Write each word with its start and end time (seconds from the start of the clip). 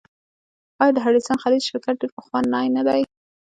آیا 0.81 0.91
د 0.95 0.97
هډسن 1.05 1.35
خلیج 1.43 1.61
شرکت 1.69 1.95
ډیر 2.01 2.11
پخوانی 2.17 2.67
نه 2.77 2.81
دی؟ 2.87 3.01